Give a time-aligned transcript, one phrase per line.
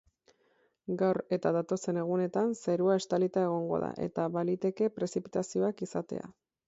[1.01, 6.27] Gaur eta datozen egunetan, zerua estalita egongo da eta baliteke prezipitazioak izatea.